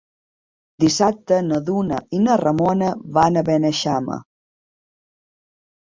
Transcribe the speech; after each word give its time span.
Dissabte 0.83 1.37
na 1.51 1.59
Duna 1.67 2.01
i 2.19 2.23
na 2.23 2.39
Ramona 2.45 2.91
van 3.21 3.41
a 3.43 3.47
Beneixama. 3.53 4.21